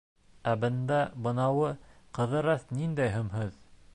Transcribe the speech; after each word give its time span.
Ә 0.51 0.53
бында 0.63 1.01
бынауы 1.27 1.69
Ҡыҙырас 2.19 2.67
ниндәй 2.81 3.15
һөмһөҙ!.. 3.19 3.55